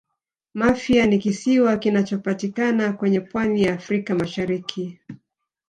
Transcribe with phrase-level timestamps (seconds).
[0.53, 4.99] mafia ni kisiwa kinachopatikana kwenye pwani ya africa mashariki